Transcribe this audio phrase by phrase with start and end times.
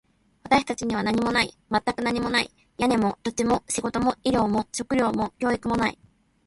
[0.45, 1.55] 私たちには何もない。
[1.69, 2.49] 全く何もない。
[2.79, 5.99] 屋根も、土地も、仕事も、医療も、食料も、教育もない。